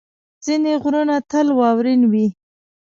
[0.45, 2.27] ځینې غرونه تل واورین وي.